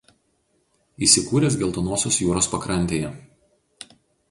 [1.07, 3.15] Įsikūręs Geltonosios jūros pakrantėje.